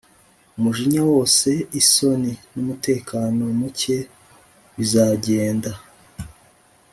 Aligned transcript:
umujinya 0.57 1.01
wose, 1.11 1.49
isoni, 1.81 2.31
numutekano 2.53 3.43
muke 3.59 3.97
bizagenda. 4.75 5.71